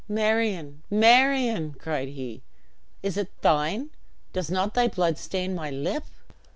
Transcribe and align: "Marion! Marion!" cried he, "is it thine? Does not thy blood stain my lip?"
"Marion! 0.09 0.81
Marion!" 0.89 1.75
cried 1.77 2.07
he, 2.07 2.41
"is 3.03 3.17
it 3.17 3.29
thine? 3.43 3.91
Does 4.33 4.49
not 4.49 4.73
thy 4.73 4.87
blood 4.87 5.19
stain 5.19 5.53
my 5.53 5.69
lip?" 5.69 6.05